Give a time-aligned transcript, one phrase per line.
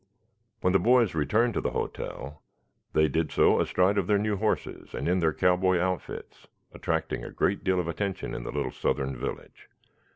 [0.61, 2.41] When the boys returned to the hotel
[2.93, 7.29] they did so astride of their new horses and in their cowboy outfits, attracting a
[7.29, 9.69] great deal of attention in the little southern village.